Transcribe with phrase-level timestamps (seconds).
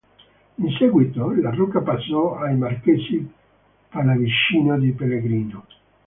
[0.55, 3.23] In seguito la rocca passò ai marchesi
[3.89, 5.65] Pallavicino di Pellegrino.